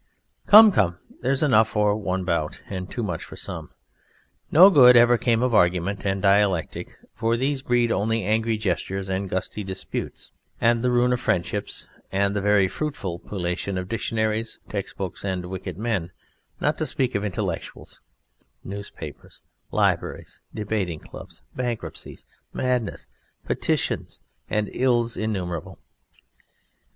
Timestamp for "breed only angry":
7.61-8.57